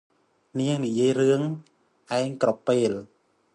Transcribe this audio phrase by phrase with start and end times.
[0.57, 1.41] នាងនិយាយរឿង
[2.17, 2.91] ឯងគ្រប់ពេល។